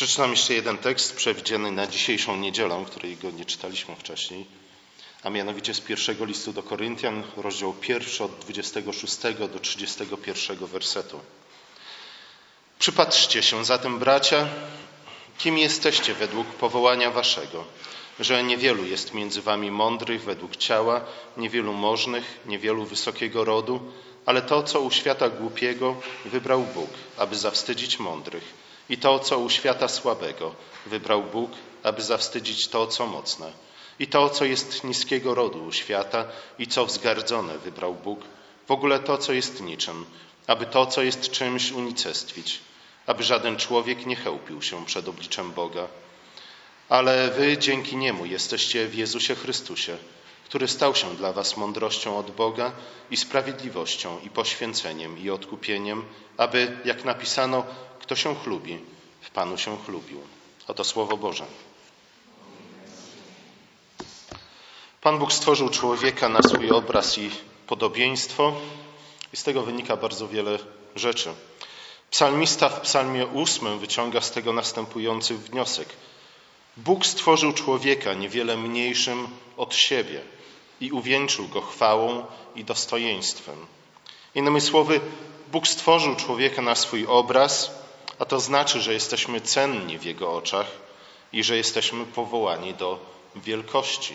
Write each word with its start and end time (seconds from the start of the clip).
Przeczytam 0.00 0.30
jeszcze 0.30 0.54
jeden 0.54 0.78
tekst 0.78 1.16
przewidziany 1.16 1.72
na 1.72 1.86
dzisiejszą 1.86 2.36
niedzielę, 2.36 2.84
którego 2.86 3.30
nie 3.30 3.44
czytaliśmy 3.44 3.96
wcześniej, 3.96 4.46
a 5.22 5.30
mianowicie 5.30 5.74
z 5.74 5.80
pierwszego 5.80 6.24
listu 6.24 6.52
do 6.52 6.62
Koryntian, 6.62 7.22
rozdział 7.36 7.72
pierwszy 7.72 8.24
od 8.24 8.38
26 8.38 9.18
do 9.52 9.58
31 9.58 10.56
wersetu. 10.66 11.20
Przypatrzcie 12.78 13.42
się 13.42 13.64
zatem, 13.64 13.98
bracia, 13.98 14.48
kim 15.38 15.58
jesteście 15.58 16.14
według 16.14 16.46
powołania 16.46 17.10
waszego, 17.10 17.64
że 18.20 18.42
niewielu 18.42 18.84
jest 18.84 19.14
między 19.14 19.42
wami 19.42 19.70
mądrych 19.70 20.24
według 20.24 20.56
ciała, 20.56 21.00
niewielu 21.36 21.72
możnych, 21.72 22.40
niewielu 22.46 22.84
wysokiego 22.84 23.44
rodu, 23.44 23.92
ale 24.26 24.42
to, 24.42 24.62
co 24.62 24.80
u 24.80 24.90
świata 24.90 25.28
głupiego, 25.28 25.96
wybrał 26.24 26.62
Bóg, 26.62 26.90
aby 27.16 27.36
zawstydzić 27.36 27.98
mądrych. 27.98 28.69
I 28.90 28.98
to, 28.98 29.18
co 29.18 29.38
u 29.38 29.50
świata 29.50 29.88
słabego, 29.88 30.54
wybrał 30.86 31.22
Bóg, 31.22 31.50
aby 31.82 32.02
zawstydzić 32.02 32.68
to, 32.68 32.86
co 32.86 33.06
mocne. 33.06 33.52
I 33.98 34.06
to, 34.06 34.30
co 34.30 34.44
jest 34.44 34.84
niskiego 34.84 35.34
rodu 35.34 35.64
u 35.64 35.72
świata 35.72 36.24
i 36.58 36.66
co 36.66 36.86
wzgardzone, 36.86 37.58
wybrał 37.58 37.94
Bóg. 37.94 38.20
W 38.68 38.70
ogóle 38.70 38.98
to, 38.98 39.18
co 39.18 39.32
jest 39.32 39.60
niczym, 39.60 40.06
aby 40.46 40.66
to, 40.66 40.86
co 40.86 41.02
jest 41.02 41.30
czymś, 41.30 41.72
unicestwić. 41.72 42.60
Aby 43.06 43.22
żaden 43.22 43.56
człowiek 43.56 44.06
nie 44.06 44.16
chełpił 44.16 44.62
się 44.62 44.86
przed 44.86 45.08
obliczem 45.08 45.52
Boga. 45.52 45.88
Ale 46.88 47.30
wy 47.30 47.58
dzięki 47.58 47.96
Niemu 47.96 48.26
jesteście 48.26 48.86
w 48.86 48.94
Jezusie 48.94 49.34
Chrystusie, 49.34 49.96
który 50.50 50.68
stał 50.68 50.94
się 50.94 51.14
dla 51.16 51.32
was 51.32 51.56
mądrością 51.56 52.18
od 52.18 52.30
Boga 52.30 52.72
i 53.10 53.16
sprawiedliwością 53.16 54.20
i 54.20 54.30
poświęceniem 54.30 55.18
i 55.18 55.30
odkupieniem, 55.30 56.04
aby, 56.36 56.78
jak 56.84 57.04
napisano, 57.04 57.64
kto 58.00 58.16
się 58.16 58.34
chlubi, 58.34 58.78
w 59.20 59.30
Panu 59.30 59.58
się 59.58 59.78
chlubił. 59.84 60.20
Oto 60.68 60.84
Słowo 60.84 61.16
Boże. 61.16 61.46
Pan 65.00 65.18
Bóg 65.18 65.32
stworzył 65.32 65.68
człowieka 65.68 66.28
na 66.28 66.42
swój 66.42 66.70
obraz 66.70 67.18
i 67.18 67.30
podobieństwo 67.66 68.52
i 69.32 69.36
z 69.36 69.42
tego 69.42 69.62
wynika 69.62 69.96
bardzo 69.96 70.28
wiele 70.28 70.58
rzeczy. 70.96 71.34
Psalmista 72.10 72.68
w 72.68 72.80
psalmie 72.80 73.26
ósmym 73.26 73.78
wyciąga 73.78 74.20
z 74.20 74.30
tego 74.30 74.52
następujący 74.52 75.34
wniosek. 75.34 75.88
Bóg 76.76 77.06
stworzył 77.06 77.52
człowieka 77.52 78.14
niewiele 78.14 78.56
mniejszym 78.56 79.28
od 79.56 79.74
siebie 79.74 80.20
i 80.80 80.92
uwieńczył 80.92 81.48
go 81.48 81.60
chwałą 81.60 82.26
i 82.56 82.64
dostojeństwem. 82.64 83.66
Innymi 84.34 84.60
słowy, 84.60 85.00
Bóg 85.52 85.68
stworzył 85.68 86.16
człowieka 86.16 86.62
na 86.62 86.74
swój 86.74 87.06
obraz, 87.06 87.70
a 88.18 88.24
to 88.24 88.40
znaczy, 88.40 88.80
że 88.80 88.92
jesteśmy 88.92 89.40
cenni 89.40 89.98
w 89.98 90.04
Jego 90.04 90.32
oczach 90.32 90.66
i 91.32 91.44
że 91.44 91.56
jesteśmy 91.56 92.04
powołani 92.04 92.74
do 92.74 92.98
wielkości, 93.36 94.14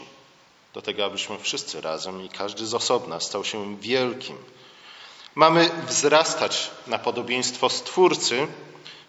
do 0.73 0.81
tego, 0.81 1.05
abyśmy 1.05 1.39
wszyscy 1.39 1.81
razem 1.81 2.25
i 2.25 2.29
każdy 2.29 2.65
z 2.65 2.73
osobna 2.73 3.19
stał 3.19 3.45
się 3.45 3.77
wielkim. 3.77 4.37
Mamy 5.35 5.69
wzrastać 5.87 6.71
na 6.87 6.99
podobieństwo 6.99 7.69
Stwórcy, 7.69 8.47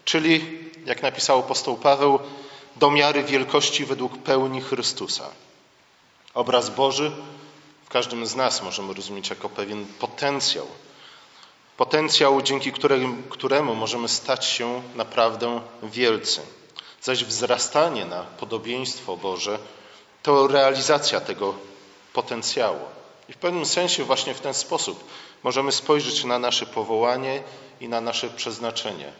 czyli, 0.04 0.58
jak 0.86 1.02
napisał 1.02 1.38
apostoł 1.38 1.76
Paweł, 1.76 2.18
do 2.76 2.90
miary 2.90 3.22
wielkości 3.22 3.84
według 3.84 4.18
pełni 4.18 4.60
Chrystusa. 4.60 5.30
Obraz 6.34 6.70
Boży 6.70 7.12
w 7.86 7.88
każdym 7.88 8.26
z 8.26 8.34
nas 8.34 8.62
możemy 8.62 8.94
rozumieć 8.94 9.30
jako 9.30 9.48
pewien 9.48 9.86
potencjał. 9.86 10.66
Potencjał, 11.76 12.42
dzięki 12.42 12.72
któremu, 12.72 13.22
któremu 13.22 13.74
możemy 13.74 14.08
stać 14.08 14.44
się 14.44 14.82
naprawdę 14.94 15.60
wielcy. 15.82 16.40
Zaś 17.02 17.24
wzrastanie 17.24 18.04
na 18.04 18.22
podobieństwo 18.22 19.16
Boże 19.16 19.58
to 20.22 20.46
realizacja 20.46 21.20
tego 21.20 21.54
potencjału. 22.12 22.80
I 23.28 23.32
w 23.32 23.36
pewnym 23.36 23.66
sensie 23.66 24.04
właśnie 24.04 24.34
w 24.34 24.40
ten 24.40 24.54
sposób 24.54 25.04
możemy 25.42 25.72
spojrzeć 25.72 26.24
na 26.24 26.38
nasze 26.38 26.66
powołanie 26.66 27.42
i 27.80 27.88
na 27.88 28.00
nasze 28.00 28.30
przeznaczenie 28.30 29.12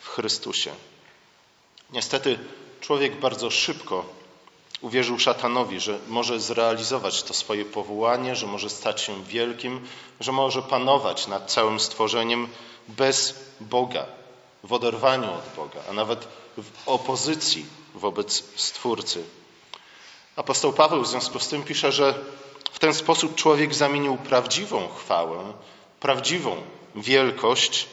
w 0.00 0.08
Chrystusie. 0.08 0.70
Niestety 1.90 2.38
człowiek 2.80 3.20
bardzo 3.20 3.50
szybko 3.50 4.21
uwierzył 4.82 5.18
szatanowi, 5.18 5.80
że 5.80 5.98
może 6.08 6.40
zrealizować 6.40 7.22
to 7.22 7.34
swoje 7.34 7.64
powołanie, 7.64 8.36
że 8.36 8.46
może 8.46 8.70
stać 8.70 9.00
się 9.00 9.24
wielkim, 9.24 9.86
że 10.20 10.32
może 10.32 10.62
panować 10.62 11.26
nad 11.26 11.50
całym 11.50 11.80
stworzeniem 11.80 12.48
bez 12.88 13.34
Boga, 13.60 14.06
w 14.64 14.72
oderwaniu 14.72 15.34
od 15.34 15.56
Boga, 15.56 15.80
a 15.90 15.92
nawet 15.92 16.28
w 16.56 16.88
opozycji 16.88 17.66
wobec 17.94 18.44
Stwórcy. 18.56 19.24
Apostoł 20.36 20.72
Paweł 20.72 21.02
w 21.02 21.08
związku 21.08 21.40
z 21.40 21.48
tym 21.48 21.62
pisze, 21.62 21.92
że 21.92 22.14
w 22.72 22.78
ten 22.78 22.94
sposób 22.94 23.34
człowiek 23.34 23.74
zamienił 23.74 24.16
prawdziwą 24.16 24.88
chwałę, 24.88 25.52
prawdziwą 26.00 26.56
wielkość 26.94 27.86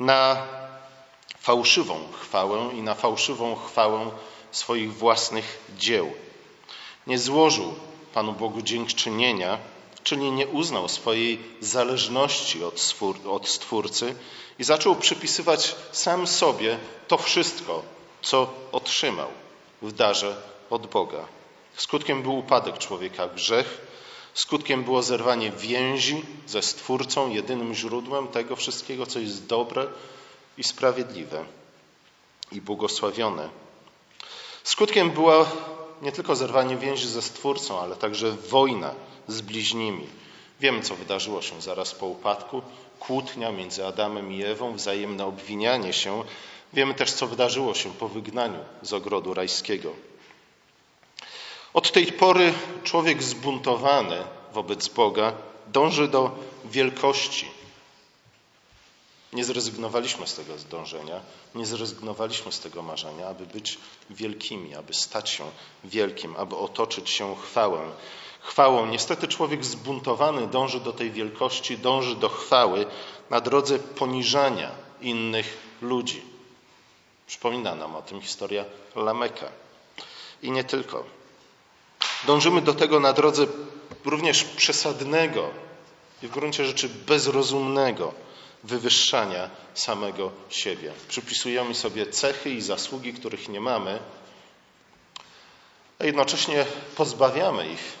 na 0.00 0.46
fałszywą 1.38 2.00
chwałę 2.20 2.70
i 2.74 2.82
na 2.82 2.94
fałszywą 2.94 3.56
chwałę 3.56 4.10
swoich 4.56 4.94
własnych 4.94 5.58
dzieł. 5.78 6.12
Nie 7.06 7.18
złożył 7.18 7.74
Panu 8.14 8.32
Bogu 8.32 8.62
dziękczynienia, 8.62 9.58
czyli 10.04 10.32
nie 10.32 10.46
uznał 10.46 10.88
swojej 10.88 11.38
zależności 11.60 12.64
od, 12.64 13.48
Stwórcy 13.48 14.14
i 14.58 14.64
zaczął 14.64 14.96
przypisywać 14.96 15.76
sam 15.92 16.26
sobie 16.26 16.78
to 17.08 17.18
wszystko, 17.18 17.82
co 18.22 18.50
otrzymał 18.72 19.28
w 19.82 19.92
darze 19.92 20.36
od 20.70 20.86
Boga. 20.86 21.24
Skutkiem 21.76 22.22
był 22.22 22.38
upadek 22.38 22.78
człowieka 22.78 23.28
grzech, 23.28 23.80
skutkiem 24.34 24.84
było 24.84 25.02
zerwanie 25.02 25.52
więzi 25.52 26.22
ze 26.46 26.62
Stwórcą, 26.62 27.30
jedynym 27.30 27.74
źródłem 27.74 28.28
tego 28.28 28.56
wszystkiego, 28.56 29.06
co 29.06 29.18
jest 29.18 29.46
dobre 29.46 29.86
i 30.58 30.64
sprawiedliwe 30.64 31.44
i 32.52 32.60
błogosławione. 32.60 33.65
Skutkiem 34.66 35.10
było 35.10 35.46
nie 36.02 36.12
tylko 36.12 36.36
zerwanie 36.36 36.76
więzi 36.76 37.08
ze 37.08 37.22
Stwórcą, 37.22 37.80
ale 37.80 37.96
także 37.96 38.32
wojna 38.32 38.94
z 39.28 39.40
bliźnimi. 39.40 40.06
Wiemy, 40.60 40.82
co 40.82 40.94
wydarzyło 40.94 41.42
się 41.42 41.62
zaraz 41.62 41.94
po 41.94 42.06
upadku. 42.06 42.62
Kłótnia 43.00 43.52
między 43.52 43.86
Adamem 43.86 44.32
i 44.32 44.42
Ewą, 44.42 44.74
wzajemne 44.74 45.24
obwinianie 45.24 45.92
się. 45.92 46.24
Wiemy 46.72 46.94
też, 46.94 47.12
co 47.12 47.26
wydarzyło 47.26 47.74
się 47.74 47.90
po 47.90 48.08
wygnaniu 48.08 48.58
z 48.82 48.92
ogrodu 48.92 49.34
rajskiego. 49.34 49.92
Od 51.74 51.92
tej 51.92 52.06
pory 52.06 52.52
człowiek 52.84 53.22
zbuntowany 53.22 54.18
wobec 54.52 54.88
Boga 54.88 55.32
dąży 55.66 56.08
do 56.08 56.30
wielkości, 56.64 57.50
nie 59.32 59.44
zrezygnowaliśmy 59.44 60.26
z 60.26 60.34
tego 60.34 60.58
zdążenia, 60.58 61.20
nie 61.54 61.66
zrezygnowaliśmy 61.66 62.52
z 62.52 62.60
tego 62.60 62.82
marzenia, 62.82 63.28
aby 63.28 63.46
być 63.46 63.78
wielkimi, 64.10 64.74
aby 64.74 64.94
stać 64.94 65.30
się 65.30 65.50
wielkim, 65.84 66.36
aby 66.36 66.56
otoczyć 66.56 67.10
się 67.10 67.36
chwałą. 67.36 67.90
Chwałą. 68.40 68.86
Niestety 68.86 69.28
człowiek 69.28 69.64
zbuntowany 69.64 70.46
dąży 70.46 70.80
do 70.80 70.92
tej 70.92 71.10
wielkości, 71.10 71.78
dąży 71.78 72.16
do 72.16 72.28
chwały 72.28 72.86
na 73.30 73.40
drodze 73.40 73.78
poniżania 73.78 74.70
innych 75.00 75.58
ludzi. 75.82 76.22
Przypomina 77.26 77.74
nam 77.74 77.96
o 77.96 78.02
tym 78.02 78.20
historia 78.20 78.64
Lameka. 78.96 79.48
I 80.42 80.50
nie 80.50 80.64
tylko. 80.64 81.04
Dążymy 82.26 82.60
do 82.60 82.74
tego 82.74 83.00
na 83.00 83.12
drodze 83.12 83.46
również 84.04 84.44
przesadnego 84.44 85.50
i 86.22 86.26
w 86.28 86.30
gruncie 86.30 86.64
rzeczy 86.64 86.88
bezrozumnego 86.88 88.14
wywyższania 88.66 89.50
samego 89.74 90.30
siebie. 90.50 90.92
Przypisujemy 91.08 91.74
sobie 91.74 92.06
cechy 92.06 92.50
i 92.50 92.62
zasługi, 92.62 93.12
których 93.12 93.48
nie 93.48 93.60
mamy, 93.60 93.98
a 95.98 96.04
jednocześnie 96.04 96.66
pozbawiamy 96.96 97.68
ich 97.68 97.92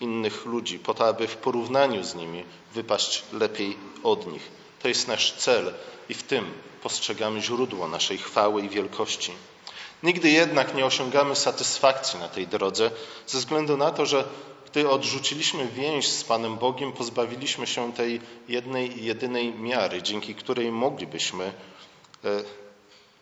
innych 0.00 0.44
ludzi, 0.46 0.78
po 0.78 0.94
to, 0.94 1.08
aby 1.08 1.28
w 1.28 1.36
porównaniu 1.36 2.04
z 2.04 2.14
nimi 2.14 2.44
wypaść 2.74 3.22
lepiej 3.32 3.76
od 4.02 4.26
nich. 4.26 4.50
To 4.82 4.88
jest 4.88 5.08
nasz 5.08 5.32
cel 5.32 5.74
i 6.08 6.14
w 6.14 6.22
tym 6.22 6.52
postrzegamy 6.82 7.42
źródło 7.42 7.88
naszej 7.88 8.18
chwały 8.18 8.62
i 8.62 8.68
wielkości. 8.68 9.32
Nigdy 10.02 10.30
jednak 10.30 10.74
nie 10.74 10.86
osiągamy 10.86 11.36
satysfakcji 11.36 12.20
na 12.20 12.28
tej 12.28 12.46
drodze, 12.46 12.90
ze 13.26 13.38
względu 13.38 13.76
na 13.76 13.90
to, 13.90 14.06
że 14.06 14.24
gdy 14.70 14.90
odrzuciliśmy 14.90 15.68
więź 15.68 16.08
z 16.08 16.24
Panem 16.24 16.56
Bogiem, 16.56 16.92
pozbawiliśmy 16.92 17.66
się 17.66 17.92
tej 17.92 18.20
jednej, 18.48 19.04
jedynej 19.04 19.54
miary, 19.54 20.02
dzięki 20.02 20.34
której 20.34 20.72
moglibyśmy 20.72 21.44
e, 21.44 21.52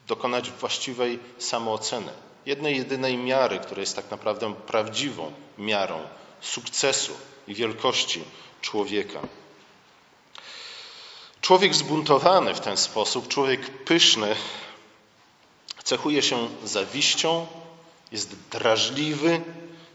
dokonać 0.07 0.51
właściwej 0.51 1.19
samooceny. 1.39 2.13
Jednej, 2.47 2.77
jedynej 2.77 3.17
miary, 3.17 3.59
która 3.59 3.81
jest 3.81 3.97
tak 3.97 4.11
naprawdę 4.11 4.55
prawdziwą 4.55 5.33
miarą 5.59 6.01
sukcesu 6.41 7.13
i 7.49 7.55
wielkości 7.55 8.25
człowieka. 8.61 9.21
Człowiek 11.41 11.75
zbuntowany 11.75 12.55
w 12.55 12.61
ten 12.61 12.77
sposób, 12.77 13.29
człowiek 13.29 13.71
pyszny, 13.71 14.37
Cechuje 15.89 16.23
się 16.23 16.49
zawiścią, 16.65 17.47
jest 18.13 18.37
drażliwy, 18.51 19.41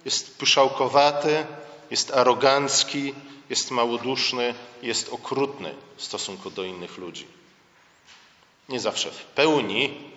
jest 0.06 0.38
pyszałkowaty, 0.38 1.46
jest 1.92 2.12
arogancki, 2.12 3.14
jest 3.50 3.72
małoduszny, 3.72 4.54
jest 4.82 5.10
okrutny 5.10 5.76
w 5.98 6.04
stosunku 6.04 6.52
do 6.52 6.64
innych 6.64 6.98
ludzi. 6.98 7.28
Nie 8.70 8.80
zawsze 8.80 9.12
w 9.12 9.24
pełni 9.24 10.14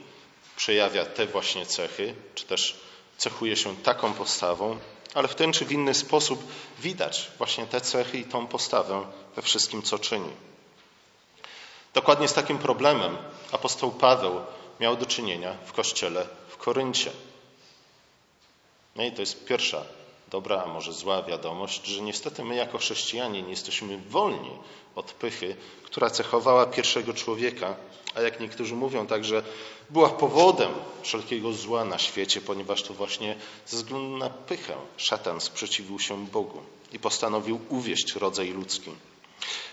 przejawia 0.57 1.05
te 1.05 1.27
właśnie 1.27 1.67
cechy, 1.67 2.15
czy 2.35 2.45
też 2.45 2.81
cechuje 3.19 3.57
się 3.57 3.77
taką 3.77 4.13
postawą, 4.13 4.79
ale 5.15 5.29
w 5.29 5.35
ten 5.35 5.53
czy 5.53 5.65
w 5.65 5.73
inny 5.73 5.95
sposób 5.95 6.45
widać 6.79 7.31
właśnie 7.39 7.67
te 7.67 7.81
cechy 7.81 8.19
i 8.19 8.25
tą 8.25 8.47
postawę 8.47 9.07
we 9.37 9.43
wszystkim, 9.43 9.83
co 9.83 9.99
czyni. 9.99 10.31
Dokładnie 11.95 12.29
z 12.29 12.33
takim 12.33 12.59
problemem 12.59 13.17
apostoł 13.53 13.91
Paweł 13.91 14.41
miał 14.81 14.97
do 14.97 15.07
czynienia 15.07 15.55
w 15.67 15.73
kościele 15.73 16.27
w 16.49 16.57
Koryncie. 16.57 17.11
No 18.97 19.05
i 19.05 19.13
to 19.13 19.23
jest 19.23 19.45
pierwsza 19.45 19.85
dobra, 20.29 20.63
a 20.63 20.69
może 20.69 20.93
zła 20.93 21.23
wiadomość, 21.23 21.87
że 21.87 22.03
niestety 22.03 22.45
my 22.45 22.55
jako 22.55 22.79
chrześcijanie 22.79 23.43
nie 23.43 23.51
jesteśmy 23.51 23.99
wolni 23.99 24.51
od 24.95 25.13
pychy, 25.13 25.57
która 25.83 26.11
cechowała 26.11 26.67
pierwszego 26.67 27.15
człowieka, 27.15 27.77
a 28.15 28.21
jak 28.21 28.41
niektórzy 28.41 28.75
mówią, 28.75 29.07
także 29.07 29.43
była 29.91 30.09
powodem 30.09 30.71
wszelkiego 31.03 31.53
zła 31.53 31.85
na 31.85 31.99
świecie, 31.99 32.41
ponieważ 32.41 32.83
to 32.83 32.95
właśnie 32.95 33.37
ze 33.67 33.77
względu 33.77 34.17
na 34.17 34.31
pychę 34.31 34.75
szatan 34.97 35.41
sprzeciwił 35.41 35.99
się 35.99 36.27
Bogu 36.27 36.63
i 36.93 36.99
postanowił 36.99 37.61
uwieść 37.69 38.15
rodzaj 38.15 38.51
ludzki. 38.51 38.91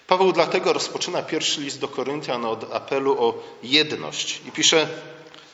Paweł 0.08 0.32
dlatego 0.32 0.74
rozpoczyna 0.74 1.24
pierwszy 1.24 1.62
list 1.62 1.80
do 1.80 1.88
Koryntian 1.88 2.46
od 2.46 2.74
apelu 2.74 3.24
o 3.24 3.34
jedność 3.64 4.42
i 4.48 4.52
pisze: 4.52 4.88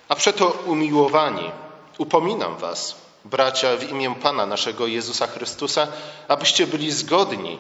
A 0.09 0.15
przeto 0.15 0.47
umiłowani, 0.65 1.51
upominam 1.97 2.57
Was, 2.57 2.95
bracia, 3.25 3.77
w 3.77 3.89
imię 3.89 4.15
Pana 4.21 4.45
naszego 4.45 4.87
Jezusa 4.87 5.27
Chrystusa, 5.27 5.87
abyście 6.27 6.67
byli 6.67 6.91
zgodni 6.91 7.57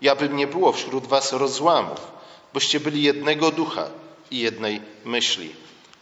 i 0.00 0.08
aby 0.08 0.28
nie 0.28 0.46
było 0.46 0.72
wśród 0.72 1.06
Was 1.06 1.32
rozłamów, 1.32 2.12
byście 2.54 2.80
byli 2.80 3.02
jednego 3.02 3.50
ducha 3.50 3.86
i 4.30 4.38
jednej 4.38 4.80
myśli. 5.04 5.54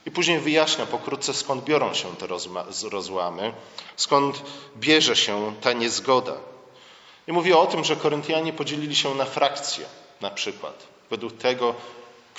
I 0.06 0.10
później 0.10 0.38
wyjaśnia 0.38 0.86
pokrótce, 0.86 1.34
skąd 1.34 1.64
biorą 1.64 1.94
się 1.94 2.16
te 2.16 2.26
rozłamy, 2.90 3.52
skąd 3.96 4.42
bierze 4.76 5.16
się 5.16 5.54
ta 5.60 5.72
niezgoda. 5.72 6.36
I 7.28 7.32
mówi 7.32 7.52
o 7.52 7.66
tym, 7.66 7.84
że 7.84 7.96
Koryntianie 7.96 8.52
podzielili 8.52 8.96
się 8.96 9.14
na 9.14 9.24
frakcje, 9.24 9.84
na 10.20 10.30
przykład, 10.30 10.86
według 11.10 11.32
tego, 11.32 11.74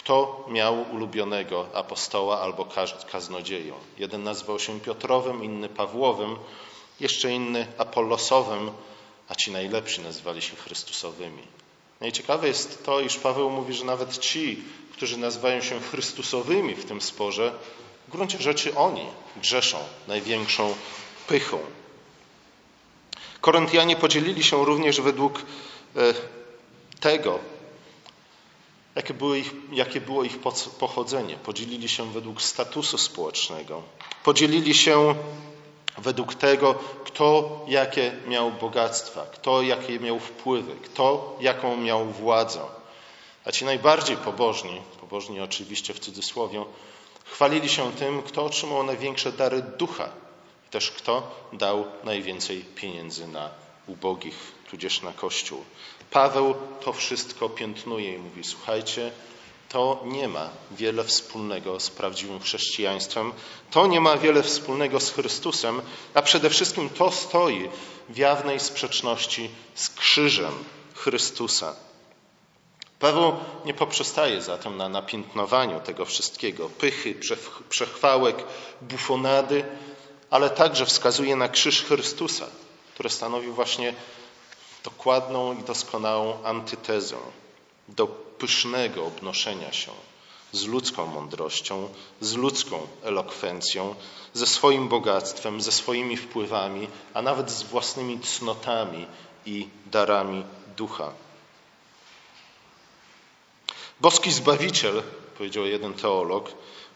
kto 0.04 0.46
miał 0.48 0.86
ulubionego 0.92 1.66
apostoła 1.74 2.42
albo 2.42 2.68
kaznodzieją. 3.12 3.74
Jeden 3.98 4.24
nazywał 4.24 4.60
się 4.60 4.80
Piotrowym, 4.80 5.44
inny 5.44 5.70
Pawłowym, 5.70 6.36
jeszcze 7.00 7.32
inny 7.32 7.68
Apollosowym, 7.78 8.72
a 9.30 9.36
ci 9.36 9.52
najlepsi 9.52 10.02
nazywali 10.02 10.42
się 10.42 10.56
Chrystusowymi. 10.56 11.44
No 12.02 12.08
i 12.08 12.12
ciekawe 12.12 12.48
jest 12.48 12.86
to, 12.86 13.02
iż 13.02 13.18
Paweł 13.18 13.50
mówi, 13.50 13.74
że 13.74 13.86
nawet 13.86 14.18
ci, 14.18 14.64
którzy 14.94 15.18
nazywają 15.18 15.62
się 15.62 15.80
Chrystusowymi 15.80 16.76
w 16.76 16.86
tym 16.86 17.02
sporze, 17.02 17.54
w 18.08 18.12
gruncie 18.12 18.38
rzeczy 18.42 18.76
oni 18.76 19.06
grzeszą 19.38 19.78
największą 20.08 20.76
pychą. 21.28 21.60
Koryntianie 23.42 23.96
podzielili 23.96 24.44
się 24.44 24.66
również 24.66 25.02
według 25.02 25.40
e, 25.96 26.14
tego, 27.00 27.40
jakie 28.96 29.14
było, 29.14 29.36
ich, 29.36 29.54
jakie 29.72 30.02
było 30.02 30.24
ich 30.24 30.40
pochodzenie. 30.80 31.36
Podzielili 31.36 31.90
się 31.90 32.12
według 32.12 32.42
statusu 32.42 32.98
społecznego. 32.98 33.82
Podzielili 34.24 34.74
się 34.74 35.16
według 35.98 36.36
tego, 36.36 36.76
kto 37.04 37.60
jakie 37.68 38.12
miał 38.28 38.52
bogactwa, 38.52 39.26
kto 39.26 39.62
jakie 39.62 40.00
miał 40.00 40.20
wpływy, 40.20 40.76
kto 40.76 41.38
jaką 41.42 41.78
miał 41.78 42.06
władzę. 42.06 42.62
A 43.46 43.52
ci 43.52 43.66
najbardziej 43.66 44.18
pobożni, 44.18 44.82
pobożni 45.02 45.42
oczywiście 45.42 45.94
w 45.94 46.00
cudzysłowie, 46.00 46.66
chwalili 47.26 47.70
się 47.70 47.92
tym, 47.92 48.22
kto 48.22 48.46
otrzymał 48.46 48.84
największe 48.84 49.32
dary 49.32 49.62
ducha, 49.78 50.10
też 50.72 50.92
kto 50.92 51.32
dał 51.54 51.86
najwięcej 52.04 52.66
pieniędzy 52.76 53.28
na 53.28 53.50
ubogich, 53.88 54.36
tudzież 54.72 55.02
na 55.02 55.14
Kościół. 55.14 55.64
Paweł 56.12 56.56
to 56.82 56.94
wszystko 56.94 57.50
piętnuje 57.50 58.14
i 58.14 58.18
mówi: 58.18 58.44
Słuchajcie, 58.44 59.12
to 59.70 60.02
nie 60.06 60.28
ma 60.28 60.50
wiele 60.72 61.04
wspólnego 61.04 61.80
z 61.80 61.90
prawdziwym 61.90 62.40
chrześcijaństwem, 62.40 63.34
to 63.72 63.88
nie 63.88 64.02
ma 64.02 64.18
wiele 64.18 64.44
wspólnego 64.44 65.00
z 65.00 65.12
Chrystusem, 65.12 65.82
a 66.14 66.22
przede 66.22 66.50
wszystkim 66.50 66.90
to 66.90 67.12
stoi 67.12 67.70
w 68.10 68.18
jawnej 68.18 68.60
sprzeczności 68.60 69.50
z 69.76 69.90
krzyżem 69.90 70.52
Chrystusa. 70.96 71.76
Paweł 73.00 73.36
nie 73.66 73.74
poprzestaje 73.74 74.42
zatem 74.42 74.78
na 74.78 74.90
napiętnowaniu 74.90 75.80
tego 75.80 76.06
wszystkiego, 76.06 76.70
pychy, 76.70 77.16
przechwałek, 77.70 78.36
bufonady, 78.82 79.66
ale 80.30 80.50
także 80.50 80.86
wskazuje 80.86 81.36
na 81.36 81.50
krzyż 81.50 81.84
Chrystusa, 81.84 82.48
który 82.94 83.10
stanowi 83.10 83.48
właśnie 83.48 83.94
dokładną 84.84 85.60
i 85.60 85.64
doskonałą 85.64 86.44
antytezę 86.44 87.18
do 87.88 88.08
pysznego 88.08 89.06
obnoszenia 89.06 89.74
się 89.74 89.92
z 90.52 90.66
ludzką 90.66 91.08
mądrością, 91.08 91.90
z 92.22 92.34
ludzką 92.34 92.88
elokwencją, 93.04 93.96
ze 94.34 94.48
swoim 94.48 94.88
bogactwem, 94.88 95.62
ze 95.62 95.72
swoimi 95.72 96.18
wpływami, 96.18 96.88
a 97.14 97.22
nawet 97.22 97.52
z 97.52 97.64
własnymi 97.64 98.20
cnotami 98.20 99.08
i 99.46 99.68
darami 99.86 100.44
ducha. 100.78 101.12
Boski 104.00 104.32
Zbawiciel, 104.32 105.04
powiedział 105.38 105.66
jeden 105.66 105.94
teolog, 105.94 106.52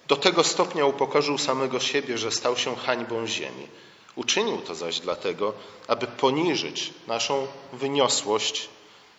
do 0.08 0.16
tego 0.16 0.44
stopnia 0.44 0.86
upokorzył 0.86 1.38
samego 1.38 1.80
siebie, 1.80 2.18
że 2.18 2.32
stał 2.32 2.58
się 2.58 2.76
hańbą 2.76 3.28
ziemi. 3.28 3.68
Uczynił 4.16 4.58
to 4.58 4.76
zaś 4.76 5.00
dlatego, 5.00 5.54
aby 5.88 6.08
poniżyć 6.08 6.94
naszą 7.08 7.48
wyniosłość 7.74 8.70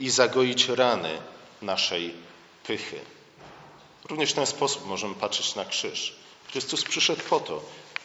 i 0.01 0.11
zagoić 0.11 0.69
rany 0.69 1.19
naszej 1.63 2.15
pychy. 2.67 3.01
Również 4.09 4.31
w 4.31 4.35
ten 4.35 4.47
sposób 4.47 4.87
możemy 4.87 5.15
patrzeć 5.15 5.55
na 5.55 5.65
krzyż. 5.65 6.17
Chrystus 6.51 6.85
przyszedł 6.85 7.23
po 7.31 7.41
to, 7.41 7.63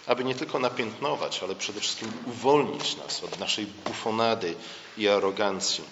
aby 0.07 0.23
nie 0.23 0.35
tylko 0.35 0.59
napiętnować, 0.59 1.43
ale 1.43 1.55
przede 1.55 1.79
wszystkim 1.79 2.11
uwolnić 2.25 2.97
nas 2.97 3.23
od 3.23 3.39
naszej 3.39 3.65
bufonady 3.65 4.55
i 4.97 5.07
arogancji. 5.07 5.83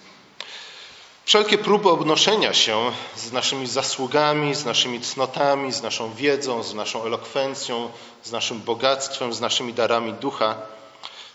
Wszelkie 1.24 1.58
próby 1.58 1.88
obnoszenia 1.88 2.54
się 2.54 2.92
z 3.16 3.32
naszymi 3.32 3.66
zasługami, 3.66 4.54
z 4.54 4.64
naszymi 4.64 5.00
cnotami, 5.00 5.72
z 5.72 5.82
naszą 5.82 6.14
wiedzą, 6.14 6.62
z 6.62 6.74
naszą 6.74 7.04
elokwencją, 7.04 7.90
z 8.22 8.32
naszym 8.32 8.60
bogactwem, 8.60 9.32
z 9.32 9.40
naszymi 9.40 9.74
darami 9.74 10.12
ducha, 10.12 10.56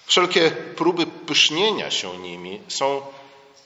wszelkie 0.06 0.52
próby 0.52 1.06
pysznienia 1.06 1.92
się 1.92 2.18
nimi 2.18 2.62
są 2.68 3.02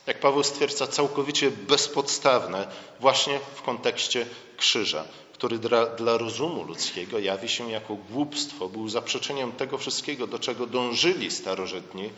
jak 0.06 0.20
Paweł 0.20 0.42
stwierdza, 0.42 0.86
całkowicie 0.86 1.50
bezpodstawne 1.50 2.68
właśnie 3.00 3.40
w 3.54 3.62
kontekście 3.62 4.26
krzyża, 4.56 5.04
który 5.32 5.58
dla, 5.58 5.86
dla 5.86 6.18
rozumu 6.18 6.64
ludzkiego 6.64 7.18
jawi 7.18 7.48
się 7.48 7.70
jako 7.70 7.94
głupstwo, 7.94 8.68
był 8.68 8.88
zaprzeczeniem 8.88 9.52
tego 9.52 9.78
wszystkiego, 9.78 10.26
do 10.26 10.38
czego 10.38 10.66
dążyli 10.66 11.30
starożytni, 11.30 12.10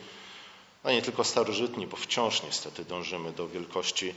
a 0.83 0.91
nie 0.91 1.01
tylko 1.01 1.23
starożytni, 1.23 1.87
bo 1.87 1.97
wciąż 1.97 2.43
niestety 2.43 2.85
dążymy 2.85 3.31
do 3.31 3.47
wielkości 3.47 4.13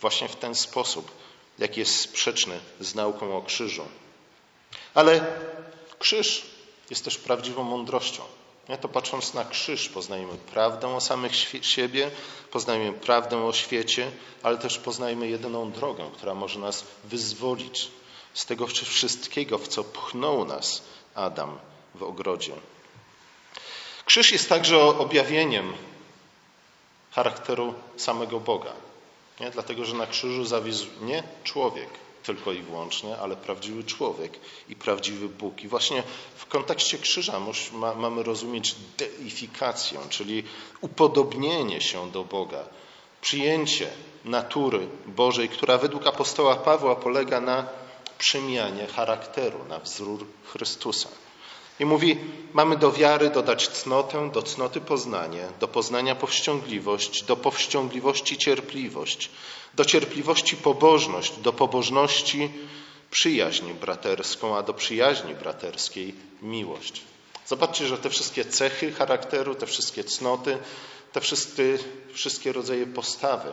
właśnie 0.00 0.28
w 0.28 0.36
ten 0.36 0.54
sposób, 0.54 1.10
jaki 1.58 1.80
jest 1.80 2.00
sprzeczny 2.00 2.60
z 2.80 2.94
nauką 2.94 3.36
o 3.36 3.42
krzyżu. 3.42 3.84
Ale 4.94 5.26
krzyż 5.98 6.46
jest 6.90 7.04
też 7.04 7.18
prawdziwą 7.18 7.62
mądrością. 7.62 8.22
Nie? 8.68 8.78
To 8.78 8.88
patrząc 8.88 9.34
na 9.34 9.44
krzyż 9.44 9.88
poznajemy 9.88 10.34
prawdę 10.36 10.88
o 10.88 11.00
samych 11.00 11.32
siebie, 11.62 12.10
poznajemy 12.50 12.98
prawdę 12.98 13.44
o 13.44 13.52
świecie, 13.52 14.10
ale 14.42 14.58
też 14.58 14.78
poznajemy 14.78 15.28
jedyną 15.28 15.70
drogę, 15.70 16.10
która 16.14 16.34
może 16.34 16.58
nas 16.58 16.84
wyzwolić 17.04 17.90
z 18.34 18.46
tego 18.46 18.66
wszystkiego, 18.66 19.58
w 19.58 19.68
co 19.68 19.84
pchnął 19.84 20.44
nas 20.44 20.82
Adam 21.14 21.58
w 21.94 22.02
ogrodzie. 22.02 22.52
Krzyż 24.04 24.32
jest 24.32 24.48
także 24.48 24.78
objawieniem 24.78 25.72
charakteru 27.10 27.74
samego 27.96 28.40
Boga. 28.40 28.72
Nie? 29.40 29.50
Dlatego, 29.50 29.84
że 29.84 29.94
na 29.94 30.06
krzyżu 30.06 30.44
zawisł 30.44 30.86
nie 31.00 31.22
człowiek, 31.44 31.88
tylko 32.22 32.52
i 32.52 32.62
wyłącznie, 32.62 33.18
ale 33.18 33.36
prawdziwy 33.36 33.84
człowiek 33.84 34.40
i 34.68 34.76
prawdziwy 34.76 35.28
Bóg. 35.28 35.62
I 35.62 35.68
właśnie 35.68 36.02
w 36.36 36.46
kontekście 36.46 36.98
krzyża 36.98 37.40
mamy 37.96 38.22
rozumieć 38.22 38.74
deifikację, 38.98 39.98
czyli 40.08 40.44
upodobnienie 40.80 41.80
się 41.80 42.10
do 42.10 42.24
Boga, 42.24 42.64
przyjęcie 43.20 43.90
natury 44.24 44.88
Bożej, 45.06 45.48
która 45.48 45.78
według 45.78 46.06
apostoła 46.06 46.56
Pawła 46.56 46.96
polega 46.96 47.40
na 47.40 47.66
przemianie 48.18 48.86
charakteru, 48.86 49.64
na 49.68 49.78
wzór 49.78 50.26
Chrystusa. 50.52 51.08
I 51.80 51.84
mówi, 51.84 52.16
mamy 52.52 52.76
do 52.76 52.92
wiary 52.92 53.30
dodać 53.30 53.68
cnotę, 53.68 54.30
do 54.30 54.42
cnoty 54.42 54.80
poznanie, 54.80 55.48
do 55.60 55.68
poznania 55.68 56.14
powściągliwość, 56.14 57.22
do 57.22 57.36
powściągliwości 57.36 58.36
cierpliwość, 58.36 59.30
do 59.74 59.84
cierpliwości 59.84 60.56
pobożność, 60.56 61.36
do 61.36 61.52
pobożności 61.52 62.50
przyjaźń 63.10 63.72
braterską, 63.72 64.56
a 64.56 64.62
do 64.62 64.74
przyjaźni 64.74 65.34
braterskiej 65.34 66.14
miłość. 66.42 67.02
Zobaczcie, 67.46 67.86
że 67.86 67.98
te 67.98 68.10
wszystkie 68.10 68.44
cechy 68.44 68.92
charakteru, 68.92 69.54
te 69.54 69.66
wszystkie 69.66 70.04
cnoty, 70.04 70.58
te 71.12 71.20
wszystkie, 71.20 71.78
wszystkie 72.12 72.52
rodzaje 72.52 72.86
postawy 72.86 73.52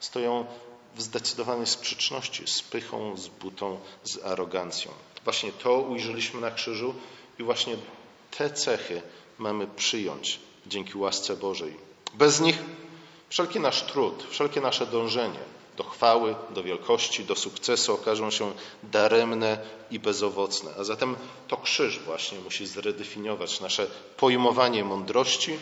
stoją 0.00 0.46
w 0.94 1.02
zdecydowanej 1.02 1.66
sprzeczności 1.66 2.46
z 2.46 2.62
pychą, 2.62 3.16
z 3.16 3.28
butą, 3.28 3.78
z 4.04 4.24
arogancją. 4.24 4.90
Właśnie 5.24 5.52
to 5.52 5.78
ujrzeliśmy 5.78 6.40
na 6.40 6.50
krzyżu 6.50 6.94
i 7.38 7.42
właśnie 7.42 7.76
te 8.38 8.50
cechy 8.50 9.02
mamy 9.38 9.66
przyjąć 9.66 10.40
dzięki 10.66 10.98
łasce 10.98 11.36
Bożej. 11.36 11.76
Bez 12.14 12.40
nich 12.40 12.58
wszelki 13.28 13.60
nasz 13.60 13.82
trud, 13.82 14.26
wszelkie 14.30 14.60
nasze 14.60 14.86
dążenie 14.86 15.56
do 15.76 15.84
chwały, 15.84 16.34
do 16.50 16.62
wielkości, 16.62 17.24
do 17.24 17.36
sukcesu 17.36 17.94
okażą 17.94 18.30
się 18.30 18.52
daremne 18.82 19.58
i 19.90 19.98
bezowocne. 19.98 20.70
A 20.80 20.84
zatem 20.84 21.16
to 21.48 21.56
krzyż 21.56 21.98
właśnie 21.98 22.38
musi 22.38 22.66
zredefiniować 22.66 23.60
nasze 23.60 23.86
pojmowanie 24.16 24.84
mądrości, 24.84 25.56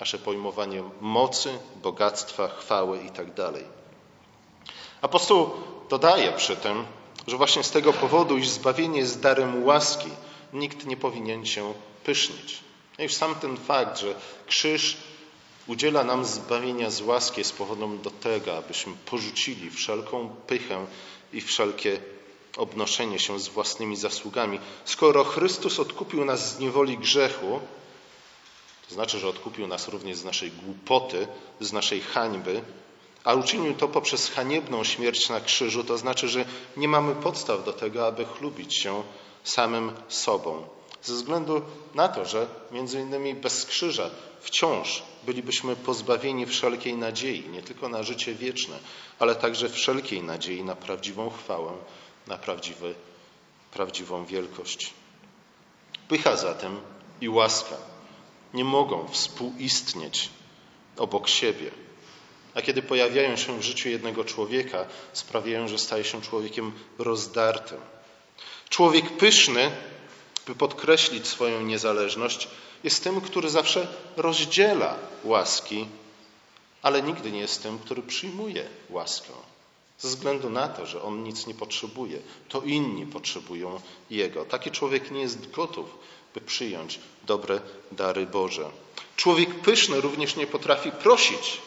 nasze 0.00 0.18
pojmowanie 0.18 0.82
mocy, 1.00 1.58
bogactwa, 1.82 2.48
chwały 2.48 2.98
itd. 2.98 3.52
Tak 3.52 3.64
Apostoł 5.02 5.50
dodaje 5.90 6.32
przy 6.32 6.56
tym, 6.56 6.84
że 7.26 7.36
właśnie 7.36 7.64
z 7.64 7.70
tego 7.70 7.92
powodu, 7.92 8.38
iż 8.38 8.48
zbawienie 8.48 8.98
jest 8.98 9.20
darem 9.20 9.64
łaski, 9.64 10.10
nikt 10.52 10.86
nie 10.86 10.96
powinien 10.96 11.46
się 11.46 11.74
pysznić. 12.04 12.58
No 12.98 13.04
już 13.04 13.14
sam 13.14 13.34
ten 13.34 13.56
fakt, 13.56 13.98
że 13.98 14.14
krzyż 14.46 14.96
udziela 15.66 16.04
nam 16.04 16.24
zbawienia 16.24 16.90
z 16.90 17.00
łaski 17.00 17.40
jest 17.40 17.56
powodem 17.56 18.02
do 18.02 18.10
tego, 18.10 18.56
abyśmy 18.56 18.92
porzucili 19.06 19.70
wszelką 19.70 20.28
pychę 20.46 20.86
i 21.32 21.40
wszelkie 21.40 22.00
obnoszenie 22.56 23.18
się 23.18 23.40
z 23.40 23.48
własnymi 23.48 23.96
zasługami. 23.96 24.58
Skoro 24.84 25.24
Chrystus 25.24 25.80
odkupił 25.80 26.24
nas 26.24 26.56
z 26.56 26.58
niewoli 26.58 26.98
grzechu, 26.98 27.60
to 28.88 28.94
znaczy, 28.94 29.18
że 29.18 29.28
odkupił 29.28 29.66
nas 29.66 29.88
również 29.88 30.16
z 30.16 30.24
naszej 30.24 30.50
głupoty, 30.50 31.26
z 31.60 31.72
naszej 31.72 32.00
hańby, 32.00 32.62
a 33.24 33.34
uczynił 33.34 33.74
to 33.74 33.88
poprzez 33.88 34.30
haniebną 34.30 34.84
śmierć 34.84 35.28
na 35.28 35.40
krzyżu, 35.40 35.84
to 35.84 35.98
znaczy, 35.98 36.28
że 36.28 36.44
nie 36.76 36.88
mamy 36.88 37.14
podstaw 37.14 37.64
do 37.64 37.72
tego, 37.72 38.06
aby 38.06 38.24
chlubić 38.24 38.76
się 38.76 39.02
samym 39.44 39.92
sobą. 40.08 40.66
Ze 41.02 41.14
względu 41.14 41.62
na 41.94 42.08
to, 42.08 42.24
że 42.24 42.46
między 42.70 43.00
innymi 43.00 43.34
bez 43.34 43.66
krzyża 43.66 44.10
wciąż 44.40 45.02
bylibyśmy 45.26 45.76
pozbawieni 45.76 46.46
wszelkiej 46.46 46.94
nadziei, 46.94 47.48
nie 47.48 47.62
tylko 47.62 47.88
na 47.88 48.02
życie 48.02 48.34
wieczne, 48.34 48.78
ale 49.18 49.34
także 49.34 49.68
wszelkiej 49.68 50.22
nadziei 50.22 50.64
na 50.64 50.76
prawdziwą 50.76 51.30
chwałę, 51.30 51.72
na 52.26 52.38
prawdziwy, 52.38 52.94
prawdziwą 53.72 54.24
wielkość. 54.24 54.94
Pycha 56.08 56.36
zatem 56.36 56.80
i 57.20 57.28
łaska 57.28 57.76
nie 58.54 58.64
mogą 58.64 59.08
współistnieć 59.08 60.28
obok 60.96 61.28
siebie. 61.28 61.70
A 62.54 62.62
kiedy 62.62 62.82
pojawiają 62.82 63.36
się 63.36 63.58
w 63.58 63.62
życiu 63.62 63.88
jednego 63.88 64.24
człowieka, 64.24 64.86
sprawiają, 65.12 65.68
że 65.68 65.78
staje 65.78 66.04
się 66.04 66.22
człowiekiem 66.22 66.72
rozdartym. 66.98 67.78
Człowiek 68.70 69.16
pyszny, 69.16 69.70
by 70.46 70.54
podkreślić 70.54 71.26
swoją 71.26 71.62
niezależność, 71.62 72.48
jest 72.84 73.04
tym, 73.04 73.20
który 73.20 73.50
zawsze 73.50 73.88
rozdziela 74.16 74.94
łaski, 75.24 75.86
ale 76.82 77.02
nigdy 77.02 77.32
nie 77.32 77.40
jest 77.40 77.62
tym, 77.62 77.78
który 77.78 78.02
przyjmuje 78.02 78.68
łaskę. 78.90 79.32
Ze 79.98 80.08
względu 80.08 80.50
na 80.50 80.68
to, 80.68 80.86
że 80.86 81.02
on 81.02 81.22
nic 81.22 81.46
nie 81.46 81.54
potrzebuje, 81.54 82.18
to 82.48 82.60
inni 82.62 83.06
potrzebują 83.06 83.80
jego. 84.10 84.44
Taki 84.44 84.70
człowiek 84.70 85.10
nie 85.10 85.20
jest 85.20 85.50
gotów, 85.50 85.98
by 86.34 86.40
przyjąć 86.40 87.00
dobre 87.26 87.60
dary 87.92 88.26
Boże. 88.26 88.70
Człowiek 89.16 89.54
pyszny 89.54 90.00
również 90.00 90.36
nie 90.36 90.46
potrafi 90.46 90.92
prosić, 90.92 91.60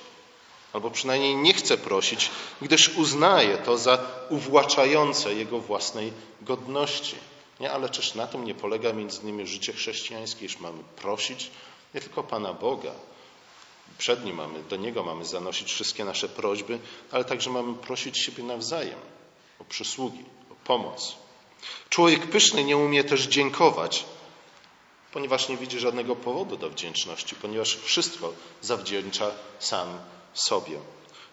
albo 0.74 0.92
przynajmniej 0.92 1.36
nie 1.36 1.54
chce 1.54 1.78
prosić, 1.78 2.32
gdyż 2.62 2.90
uznaje 2.90 3.58
to 3.58 3.78
za 3.78 4.00
uwłaczające 4.30 5.34
jego 5.34 5.60
własnej 5.60 6.14
godności. 6.42 7.16
Nie, 7.60 7.72
ale 7.72 7.90
czyż 7.90 8.16
na 8.16 8.28
tym 8.28 8.46
nie 8.46 8.56
polega 8.56 8.94
między 8.94 9.22
innymi 9.22 9.48
życie 9.48 9.74
chrześcijańskie, 9.74 10.46
iż 10.46 10.60
mamy 10.60 10.84
prosić 10.96 11.52
nie 11.94 12.02
tylko 12.02 12.24
Pana 12.24 12.54
Boga, 12.54 12.92
przed 13.98 14.26
Nim 14.26 14.36
mamy, 14.36 14.64
do 14.64 14.76
Niego 14.76 15.04
mamy 15.04 15.26
zanosić 15.26 15.74
wszystkie 15.74 16.06
nasze 16.06 16.30
prośby, 16.30 16.80
ale 17.12 17.26
także 17.26 17.50
mamy 17.50 17.74
prosić 17.74 18.18
siebie 18.18 18.44
nawzajem 18.44 19.00
o 19.60 19.64
przysługi, 19.64 20.26
o 20.52 20.56
pomoc. 20.66 21.16
Człowiek 21.90 22.28
pyszny 22.28 22.64
nie 22.64 22.78
umie 22.78 23.04
też 23.04 23.22
dziękować, 23.22 24.06
ponieważ 25.12 25.50
nie 25.50 25.58
widzi 25.58 25.80
żadnego 25.80 26.16
powodu 26.16 26.58
do 26.58 26.70
wdzięczności, 26.70 27.36
ponieważ 27.36 27.78
wszystko 27.78 28.34
zawdzięcza 28.62 29.32
sam 29.60 30.00
sobie. 30.34 30.80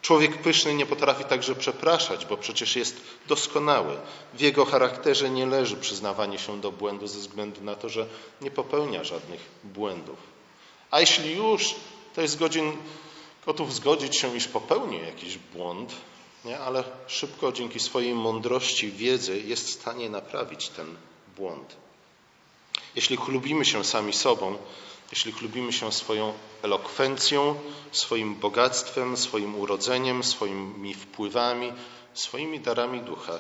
Człowiek 0.02 0.38
pyszny 0.38 0.74
nie 0.74 0.86
potrafi 0.86 1.24
także 1.24 1.54
przepraszać, 1.54 2.26
bo 2.26 2.36
przecież 2.36 2.76
jest 2.76 3.00
doskonały. 3.26 3.96
W 4.34 4.40
jego 4.40 4.64
charakterze 4.64 5.30
nie 5.30 5.46
leży 5.46 5.76
przyznawanie 5.76 6.38
się 6.38 6.60
do 6.60 6.72
błędu 6.72 7.06
ze 7.06 7.18
względu 7.18 7.60
na 7.60 7.74
to, 7.74 7.88
że 7.88 8.06
nie 8.40 8.50
popełnia 8.50 9.04
żadnych 9.04 9.40
błędów. 9.64 10.16
A 10.90 11.00
jeśli 11.00 11.36
już, 11.36 11.74
to 12.14 12.22
jest 12.22 12.38
godzin, 12.38 12.76
gotów 13.46 13.74
zgodzić 13.74 14.18
się, 14.18 14.36
iż 14.36 14.48
popełni 14.48 14.98
jakiś 14.98 15.38
błąd, 15.38 15.92
nie? 16.44 16.58
ale 16.58 16.84
szybko 17.06 17.52
dzięki 17.52 17.80
swojej 17.80 18.14
mądrości, 18.14 18.92
wiedzy 18.92 19.40
jest 19.40 19.66
w 19.66 19.72
stanie 19.72 20.10
naprawić 20.10 20.68
ten 20.68 20.96
błąd. 21.36 21.76
Jeśli 22.96 23.16
chlubimy 23.16 23.64
się 23.64 23.84
sami 23.84 24.12
sobą, 24.12 24.58
jeśli 25.10 25.32
chlubimy 25.32 25.72
się 25.72 25.92
swoją 25.92 26.34
elokwencją, 26.62 27.54
swoim 27.92 28.34
bogactwem, 28.34 29.16
swoim 29.16 29.54
urodzeniem, 29.54 30.22
swoimi 30.22 30.94
wpływami, 30.94 31.72
swoimi 32.14 32.60
darami 32.60 33.00
ducha, 33.00 33.38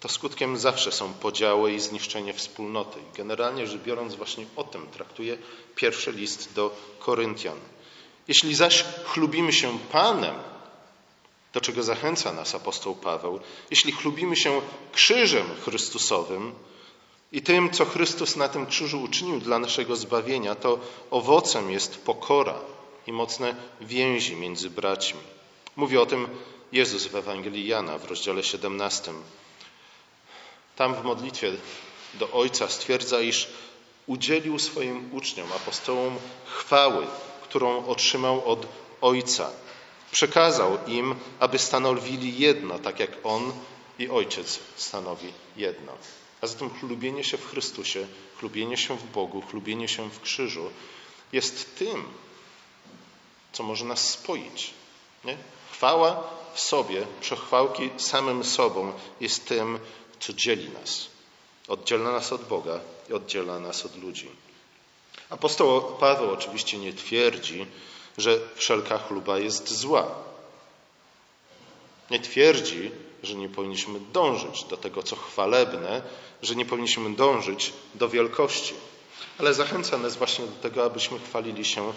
to 0.00 0.08
skutkiem 0.08 0.56
zawsze 0.56 0.92
są 0.92 1.12
podziały 1.12 1.72
i 1.72 1.80
zniszczenie 1.80 2.32
wspólnoty. 2.32 2.98
Generalnie 3.14 3.66
rzecz 3.66 3.80
biorąc, 3.80 4.14
właśnie 4.14 4.46
o 4.56 4.64
tym 4.64 4.86
traktuje 4.86 5.38
pierwszy 5.74 6.12
list 6.12 6.54
do 6.54 6.76
Koryntian. 6.98 7.58
Jeśli 8.28 8.54
zaś 8.54 8.84
chlubimy 9.04 9.52
się 9.52 9.78
Panem, 9.92 10.34
do 11.52 11.60
czego 11.60 11.82
zachęca 11.82 12.32
nas 12.32 12.54
apostoł 12.54 12.94
Paweł, 12.94 13.40
jeśli 13.70 13.92
chlubimy 13.92 14.36
się 14.36 14.60
krzyżem 14.92 15.46
Chrystusowym, 15.64 16.54
i 17.32 17.42
tym, 17.42 17.70
co 17.70 17.84
Chrystus 17.84 18.36
na 18.36 18.48
tym 18.48 18.66
krzyżu 18.66 19.02
uczynił 19.02 19.40
dla 19.40 19.58
naszego 19.58 19.96
zbawienia, 19.96 20.54
to 20.54 20.78
owocem 21.10 21.70
jest 21.70 22.04
pokora 22.04 22.54
i 23.06 23.12
mocne 23.12 23.54
więzi 23.80 24.36
między 24.36 24.70
braćmi. 24.70 25.20
Mówi 25.76 25.98
o 25.98 26.06
tym 26.06 26.28
Jezus 26.72 27.06
w 27.06 27.16
Ewangelii 27.16 27.66
Jana 27.66 27.98
w 27.98 28.04
rozdziale 28.04 28.42
17. 28.42 29.12
Tam 30.76 30.94
w 30.94 31.04
modlitwie 31.04 31.52
do 32.14 32.30
Ojca 32.30 32.68
stwierdza, 32.68 33.20
iż 33.20 33.48
udzielił 34.06 34.58
swoim 34.58 35.14
uczniom, 35.14 35.52
apostołom 35.52 36.16
chwały, 36.46 37.06
którą 37.42 37.86
otrzymał 37.86 38.50
od 38.50 38.66
Ojca. 39.00 39.50
Przekazał 40.12 40.78
im, 40.86 41.14
aby 41.40 41.58
stanowili 41.58 42.38
jedno, 42.38 42.78
tak 42.78 43.00
jak 43.00 43.10
On 43.24 43.52
i 43.98 44.08
Ojciec 44.08 44.60
stanowi 44.76 45.32
jedno. 45.56 45.92
A 46.40 46.46
zatem 46.46 46.70
chlubienie 46.70 47.24
się 47.24 47.36
w 47.36 47.46
Chrystusie, 47.46 48.06
chlubienie 48.38 48.76
się 48.76 48.96
w 48.96 49.04
Bogu, 49.04 49.42
chlubienie 49.42 49.88
się 49.88 50.10
w 50.10 50.20
krzyżu 50.20 50.70
jest 51.32 51.78
tym, 51.78 52.04
co 53.52 53.62
może 53.62 53.84
nas 53.84 54.10
spoić. 54.10 54.74
Nie? 55.24 55.36
Chwała 55.72 56.22
w 56.54 56.60
sobie, 56.60 57.06
przechwałki 57.20 57.90
samym 57.96 58.44
sobą 58.44 58.92
jest 59.20 59.46
tym, 59.46 59.78
co 60.20 60.32
dzieli 60.32 60.68
nas. 60.68 61.06
Oddziela 61.68 62.12
nas 62.12 62.32
od 62.32 62.48
Boga 62.48 62.80
i 63.10 63.12
oddziela 63.12 63.58
nas 63.58 63.84
od 63.84 63.96
ludzi. 63.96 64.30
Apostoł 65.30 65.96
Paweł 66.00 66.30
oczywiście 66.30 66.78
nie 66.78 66.92
twierdzi, 66.92 67.66
że 68.18 68.38
wszelka 68.54 68.98
chluba 68.98 69.38
jest 69.38 69.68
zła. 69.68 70.06
Nie 72.10 72.20
twierdzi, 72.20 72.90
że 73.26 73.34
nie 73.34 73.48
powinniśmy 73.48 74.00
dążyć 74.12 74.64
do 74.64 74.76
tego, 74.76 75.02
co 75.02 75.16
chwalebne, 75.16 76.02
że 76.42 76.54
nie 76.54 76.64
powinniśmy 76.64 77.14
dążyć 77.14 77.72
do 77.94 78.08
wielkości. 78.08 78.74
Ale 79.38 79.54
zachęca 79.54 79.98
nas 79.98 80.16
właśnie 80.16 80.46
do 80.46 80.62
tego, 80.62 80.84
abyśmy 80.84 81.18
chwalili 81.18 81.64
się, 81.64 81.92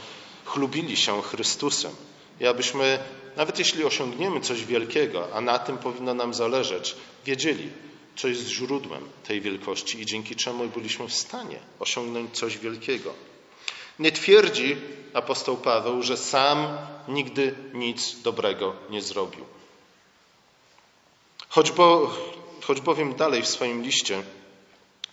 chlubili 0.46 0.98
się 0.98 1.22
Chrystusem 1.22 1.92
i 2.40 2.48
abyśmy, 2.48 3.00
nawet 3.36 3.60
jeśli 3.60 3.84
osiągniemy 3.84 4.42
coś 4.42 4.66
wielkiego, 4.66 5.28
a 5.34 5.42
na 5.42 5.60
tym 5.60 5.78
powinno 5.78 6.14
nam 6.14 6.34
zależeć, 6.34 6.96
wiedzieli, 7.26 7.70
co 8.16 8.28
jest 8.28 8.48
źródłem 8.48 9.10
tej 9.24 9.42
wielkości 9.42 10.02
i 10.02 10.06
dzięki 10.06 10.36
czemu 10.36 10.68
byliśmy 10.68 11.08
w 11.08 11.14
stanie 11.14 11.60
osiągnąć 11.80 12.38
coś 12.38 12.58
wielkiego. 12.58 13.14
Nie 14.00 14.12
twierdzi 14.12 14.78
apostoł 15.14 15.58
Paweł, 15.58 16.04
że 16.04 16.18
sam 16.18 16.78
nigdy 17.08 17.56
nic 17.74 18.22
dobrego 18.22 18.76
nie 18.90 19.02
zrobił. 19.02 19.46
Choć, 21.50 21.72
bo, 21.72 22.14
choć 22.62 22.82
bowiem 22.82 23.16
dalej 23.16 23.42
w 23.42 23.48
swoim 23.48 23.84
liście 23.84 24.24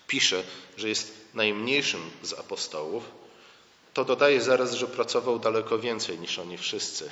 pisze, 0.06 0.42
że 0.76 0.88
jest 0.88 1.14
najmniejszym 1.34 2.10
z 2.22 2.32
apostołów, 2.32 3.04
to 3.94 4.04
dodaje 4.04 4.40
zaraz, 4.40 4.72
że 4.72 4.86
pracował 4.86 5.38
daleko 5.38 5.78
więcej 5.78 6.18
niż 6.18 6.38
oni 6.38 6.58
wszyscy. 6.58 7.10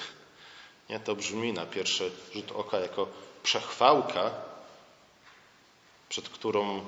Nie, 0.91 1.01
to 1.01 1.17
brzmi 1.17 1.53
na 1.53 1.67
pierwszy 1.67 2.11
rzut 2.35 2.53
oka 2.53 2.79
jako 2.79 3.09
przechwałka, 3.43 4.31
przed 6.09 6.29
którą 6.29 6.79
y, 6.79 6.83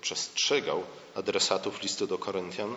przestrzegał 0.00 0.84
adresatów 1.14 1.82
listu 1.82 2.06
do 2.06 2.18
Koryntian, 2.18 2.76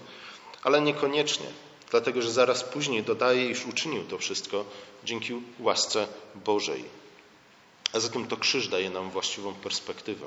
ale 0.64 0.82
niekoniecznie, 0.82 1.48
dlatego 1.92 2.22
że 2.22 2.32
zaraz 2.32 2.64
później 2.64 3.04
dodaje, 3.04 3.50
iż 3.50 3.66
uczynił 3.66 4.04
to 4.04 4.18
wszystko 4.18 4.66
dzięki 5.04 5.34
łasce 5.60 6.08
Bożej. 6.36 7.05
A 7.96 8.00
zatem 8.00 8.28
to 8.28 8.38
krzyż 8.38 8.68
daje 8.68 8.90
nam 8.90 9.10
właściwą 9.10 9.54
perspektywę 9.54 10.26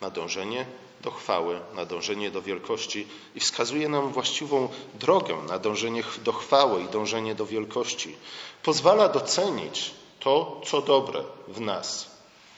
na 0.00 0.10
dążenie 0.10 0.66
do 1.00 1.10
chwały, 1.10 1.60
na 1.74 1.84
dążenie 1.84 2.30
do 2.30 2.42
wielkości 2.42 3.06
i 3.34 3.40
wskazuje 3.40 3.88
nam 3.88 4.12
właściwą 4.12 4.68
drogę 4.94 5.36
na 5.48 5.58
dążenie 5.58 6.02
do 6.24 6.32
chwały 6.32 6.82
i 6.82 6.88
dążenie 6.88 7.34
do 7.34 7.46
wielkości. 7.46 8.16
Pozwala 8.62 9.08
docenić 9.08 9.90
to, 10.20 10.60
co 10.66 10.82
dobre 10.82 11.24
w 11.48 11.60
nas. 11.60 12.10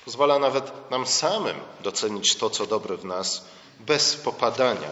Pozwala 0.05 0.39
nawet 0.39 0.91
nam 0.91 1.07
samym 1.07 1.57
docenić 1.81 2.37
to, 2.37 2.51
co 2.51 2.67
dobre 2.67 2.97
w 2.97 3.05
nas, 3.05 3.45
bez 3.81 4.17
popadania 4.17 4.91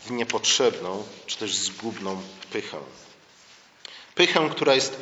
w 0.00 0.10
niepotrzebną 0.10 1.04
czy 1.26 1.38
też 1.38 1.56
zgubną 1.56 2.22
pychę. 2.52 2.78
Pychę, 4.14 4.48
która 4.50 4.74
jest 4.74 4.96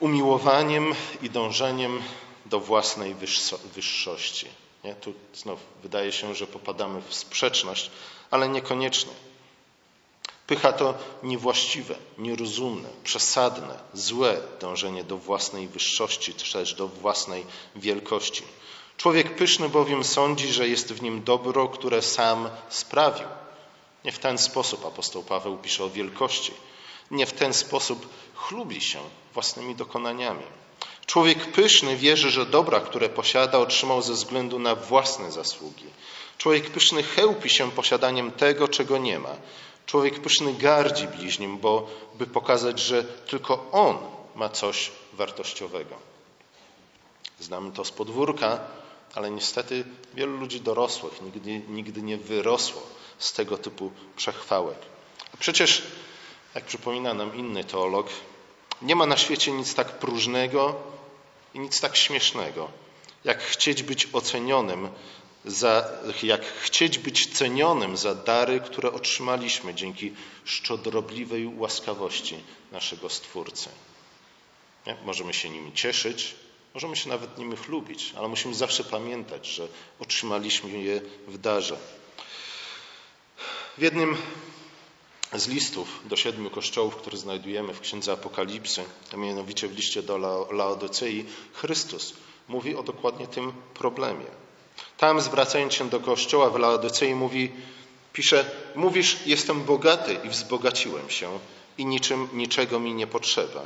umiłowaniem 0.00 0.94
i 1.22 1.30
dążeniem 1.30 2.02
do 2.52 2.60
własnej 2.60 3.14
wyższości. 3.74 4.46
Nie? 4.84 4.94
Tu 4.94 5.14
znów 5.34 5.58
wydaje 5.82 6.12
się, 6.12 6.34
że 6.34 6.46
popadamy 6.46 7.02
w 7.08 7.14
sprzeczność, 7.14 7.90
ale 8.30 8.48
niekoniecznie. 8.48 9.12
Pycha 10.46 10.72
to 10.72 10.94
niewłaściwe, 11.22 11.94
nierozumne, 12.18 12.88
przesadne, 13.04 13.78
złe 13.94 14.40
dążenie 14.60 15.04
do 15.04 15.16
własnej 15.16 15.68
wyższości, 15.68 16.34
czy 16.34 16.52
też 16.52 16.74
do 16.74 16.88
własnej 16.88 17.46
wielkości. 17.76 18.42
Człowiek 18.96 19.36
pyszny 19.36 19.68
bowiem 19.68 20.04
sądzi, 20.04 20.52
że 20.52 20.68
jest 20.68 20.92
w 20.92 21.02
nim 21.02 21.24
dobro, 21.24 21.68
które 21.68 22.02
sam 22.02 22.48
sprawił. 22.68 23.28
Nie 24.04 24.12
w 24.12 24.18
ten 24.18 24.38
sposób 24.38 24.86
apostoł 24.86 25.22
Paweł 25.22 25.58
pisze 25.58 25.84
o 25.84 25.90
wielkości. 25.90 26.52
Nie 27.10 27.26
w 27.26 27.32
ten 27.32 27.54
sposób 27.54 28.08
chlubi 28.34 28.80
się 28.80 29.00
własnymi 29.34 29.74
dokonaniami. 29.74 30.44
Człowiek 31.06 31.52
pyszny 31.52 31.96
wierzy, 31.96 32.30
że 32.30 32.46
dobra, 32.46 32.80
które 32.80 33.08
posiada, 33.08 33.58
otrzymał 33.58 34.02
ze 34.02 34.12
względu 34.12 34.58
na 34.58 34.74
własne 34.74 35.32
zasługi. 35.32 35.84
Człowiek 36.38 36.70
pyszny 36.70 37.02
chełpi 37.02 37.50
się 37.50 37.70
posiadaniem 37.70 38.32
tego, 38.32 38.68
czego 38.68 38.98
nie 38.98 39.18
ma. 39.18 39.36
Człowiek 39.86 40.20
pyszny 40.20 40.54
gardzi 40.54 41.08
bliźnim, 41.08 41.58
bo 41.58 41.90
by 42.14 42.26
pokazać, 42.26 42.80
że 42.80 43.04
tylko 43.04 43.66
on 43.72 43.98
ma 44.34 44.48
coś 44.48 44.90
wartościowego. 45.12 45.94
Znamy 47.40 47.72
to 47.72 47.84
z 47.84 47.90
podwórka, 47.90 48.60
ale 49.14 49.30
niestety 49.30 49.84
wielu 50.14 50.36
ludzi 50.36 50.60
dorosłych 50.60 51.22
nigdy, 51.22 51.62
nigdy 51.68 52.02
nie 52.02 52.16
wyrosło 52.16 52.82
z 53.18 53.32
tego 53.32 53.58
typu 53.58 53.92
przechwałek. 54.16 54.78
A 55.34 55.36
przecież, 55.36 55.82
jak 56.54 56.64
przypomina 56.64 57.14
nam 57.14 57.36
inny 57.36 57.64
teolog, 57.64 58.06
nie 58.82 58.96
ma 58.96 59.06
na 59.06 59.16
świecie 59.16 59.52
nic 59.52 59.74
tak 59.74 59.98
próżnego 59.98 60.74
i 61.54 61.58
nic 61.58 61.80
tak 61.80 61.96
śmiesznego, 61.96 62.70
jak 63.24 63.42
chcieć 63.42 63.82
być 63.82 64.08
ocenionym 64.12 64.88
za, 65.44 65.88
jak 66.22 66.44
chcieć 66.44 66.98
być 66.98 67.26
cenionym 67.26 67.96
za 67.96 68.14
dary, 68.14 68.60
które 68.60 68.92
otrzymaliśmy 68.92 69.74
dzięki 69.74 70.12
szczodrobliwej 70.44 71.46
łaskawości 71.46 72.36
naszego 72.72 73.10
Stwórcy. 73.10 73.68
Nie? 74.86 74.96
Możemy 75.04 75.34
się 75.34 75.50
nimi 75.50 75.72
cieszyć, 75.72 76.34
możemy 76.74 76.96
się 76.96 77.08
nawet 77.08 77.38
nimi 77.38 77.56
chlubić, 77.56 78.12
ale 78.18 78.28
musimy 78.28 78.54
zawsze 78.54 78.84
pamiętać, 78.84 79.46
że 79.46 79.68
otrzymaliśmy 80.00 80.70
je 80.82 81.00
w 81.28 81.38
darze. 81.38 81.76
W 83.78 83.82
jednym 83.82 84.16
z 85.38 85.48
listów 85.48 86.00
do 86.04 86.16
siedmiu 86.16 86.50
kościołów, 86.50 86.96
które 86.96 87.16
znajdujemy 87.16 87.74
w 87.74 87.80
Księdze 87.80 88.12
Apokalipsy, 88.12 88.84
a 89.14 89.16
mianowicie 89.16 89.68
w 89.68 89.76
liście 89.76 90.02
do 90.02 90.18
Laodycei, 90.50 91.24
Chrystus 91.52 92.14
mówi 92.48 92.76
o 92.76 92.82
dokładnie 92.82 93.26
tym 93.26 93.52
problemie. 93.74 94.26
Tam 94.96 95.20
zwracając 95.20 95.74
się 95.74 95.88
do 95.88 96.00
kościoła 96.00 96.50
w 96.50 96.58
Laodycei 96.58 97.14
mówi, 97.14 97.52
pisze, 98.12 98.50
mówisz, 98.74 99.16
jestem 99.26 99.64
bogaty 99.64 100.16
i 100.24 100.28
wzbogaciłem 100.28 101.10
się 101.10 101.38
i 101.78 101.86
niczym, 101.86 102.28
niczego 102.32 102.80
mi 102.80 102.94
nie 102.94 103.06
potrzeba. 103.06 103.62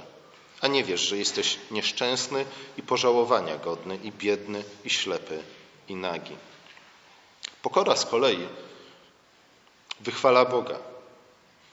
A 0.61 0.66
nie 0.66 0.85
wiesz, 0.85 1.00
że 1.00 1.16
jesteś 1.16 1.59
nieszczęsny 1.70 2.44
i 2.79 2.83
pożałowania 2.83 3.57
godny 3.57 3.98
i 4.02 4.12
biedny 4.12 4.64
i 4.85 4.90
ślepy 4.90 5.42
i 5.88 5.94
nagi. 5.94 6.37
Pokora 7.62 7.96
z 7.96 8.07
kolei 8.07 8.48
wychwala 10.00 10.44
Boga 10.44 10.95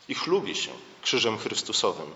i 0.10 0.16
chlubi 0.16 0.56
się 0.56 0.72
krzyżem 1.02 1.38
Chrystusowym, 1.38 2.12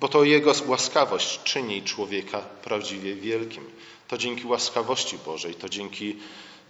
bo 0.00 0.08
to 0.08 0.24
Jego 0.24 0.52
łaskawość 0.66 1.42
czyni 1.42 1.82
człowieka 1.82 2.40
prawdziwie 2.40 3.14
wielkim. 3.14 3.64
To 4.08 4.18
dzięki 4.18 4.46
łaskawości 4.46 5.18
Bożej, 5.18 5.54
to 5.54 5.68
dzięki 5.68 6.16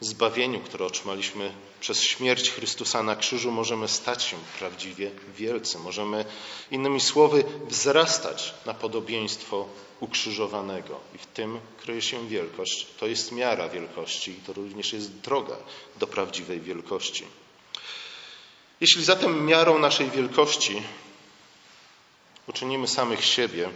zbawieniu, 0.00 0.60
które 0.60 0.86
otrzymaliśmy 0.86 1.52
przez 1.80 2.02
śmierć 2.02 2.50
Chrystusa 2.50 3.02
na 3.02 3.16
krzyżu, 3.16 3.50
możemy 3.52 3.88
stać 3.88 4.24
się 4.24 4.36
prawdziwie 4.58 5.10
wielcy. 5.36 5.78
Możemy, 5.78 6.24
innymi 6.70 7.00
słowy, 7.00 7.44
wzrastać 7.68 8.54
na 8.66 8.74
podobieństwo 8.74 9.68
ukrzyżowanego. 10.00 11.00
I 11.14 11.18
w 11.18 11.26
tym 11.26 11.60
kryje 11.82 12.02
się 12.02 12.28
wielkość. 12.28 12.86
To 13.00 13.06
jest 13.06 13.32
miara 13.32 13.68
wielkości 13.68 14.30
i 14.30 14.40
to 14.46 14.52
również 14.52 14.92
jest 14.92 15.12
droga 15.12 15.56
do 15.98 16.06
prawdziwej 16.06 16.60
wielkości. 16.60 17.24
Jeśli 18.80 19.04
zatem 19.04 19.46
miarą 19.46 19.78
naszej 19.78 20.10
wielkości 20.10 20.82
uczynimy 22.46 22.88
samych 22.88 23.24
siebie, 23.24 23.68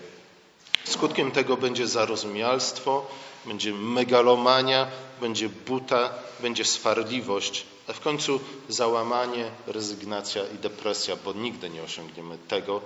skutkiem 0.84 1.30
tego 1.30 1.56
będzie 1.56 1.88
zarozumialstwo, 1.88 3.06
będzie 3.46 3.72
megalomania, 3.72 4.86
będzie 5.20 5.48
buta, 5.48 6.14
będzie 6.40 6.64
swarliwość, 6.64 7.64
a 7.88 7.92
w 7.92 8.00
końcu 8.00 8.40
załamanie, 8.68 9.50
rezygnacja 9.66 10.42
i 10.54 10.58
depresja, 10.58 11.16
bo 11.16 11.32
nigdy 11.32 11.70
nie 11.70 11.82
osiągniemy 11.82 12.38
tego, 12.48 12.80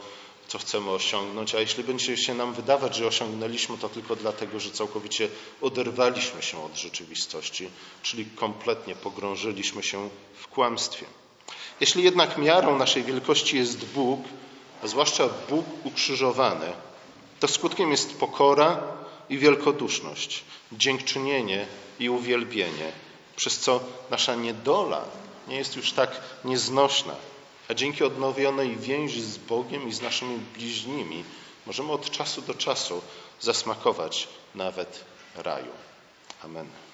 co 0.48 0.58
chcemy 0.58 0.90
osiągnąć, 0.90 1.54
a 1.54 1.60
jeśli 1.60 1.84
będzie 1.84 2.16
się 2.16 2.34
nam 2.34 2.54
wydawać, 2.54 2.96
że 2.96 3.06
osiągnęliśmy 3.06 3.78
to 3.78 3.88
tylko 3.88 4.16
dlatego, 4.16 4.60
że 4.60 4.70
całkowicie 4.70 5.28
oderwaliśmy 5.60 6.42
się 6.42 6.64
od 6.64 6.76
rzeczywistości, 6.76 7.68
czyli 8.02 8.26
kompletnie 8.26 8.94
pogrążyliśmy 8.96 9.82
się 9.82 10.10
w 10.34 10.48
kłamstwie. 10.48 11.06
Jeśli 11.80 12.02
jednak 12.02 12.38
miarą 12.38 12.78
naszej 12.78 13.02
wielkości 13.04 13.56
jest 13.56 13.84
Bóg, 13.84 14.20
a 14.82 14.86
zwłaszcza 14.86 15.28
Bóg 15.48 15.66
ukrzyżowany, 15.84 16.72
to 17.40 17.48
skutkiem 17.48 17.90
jest 17.90 18.18
pokora 18.18 18.82
i 19.28 19.38
wielkoduszność, 19.38 20.44
dziękczynienie 20.72 21.66
i 21.98 22.10
uwielbienie, 22.10 22.92
przez 23.36 23.58
co 23.58 23.80
nasza 24.10 24.34
niedola 24.34 25.04
nie 25.48 25.56
jest 25.56 25.76
już 25.76 25.92
tak 25.92 26.20
nieznośna, 26.44 27.14
a 27.68 27.74
dzięki 27.74 28.04
odnowionej 28.04 28.76
więzi 28.76 29.22
z 29.22 29.38
Bogiem 29.38 29.88
i 29.88 29.92
z 29.92 30.02
naszymi 30.02 30.38
bliźnimi 30.54 31.24
możemy 31.66 31.92
od 31.92 32.10
czasu 32.10 32.42
do 32.42 32.54
czasu 32.54 33.02
zasmakować 33.40 34.28
nawet 34.54 35.04
raju. 35.34 35.72
Amen. 36.44 36.87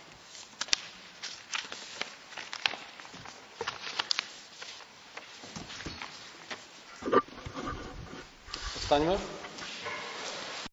Stańmy. 8.84 9.43